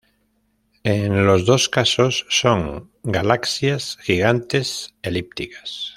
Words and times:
En 0.83 1.27
los 1.27 1.45
dos 1.45 1.69
casos 1.69 2.25
son 2.27 2.89
galaxias 3.03 3.99
gigantes 4.01 4.95
elípticas. 5.03 5.89